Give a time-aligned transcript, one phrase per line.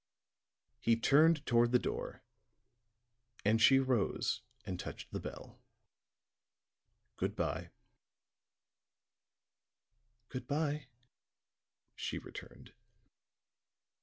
[0.79, 2.23] He turned toward the door,
[3.45, 5.61] and she arose and touched the bell.
[7.17, 7.69] "Good by."
[10.29, 10.87] "Good by,"
[11.95, 12.73] she returned.